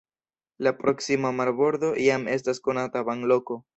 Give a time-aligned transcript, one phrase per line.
[0.67, 3.61] La proksima marbordo jam estas konata banloko.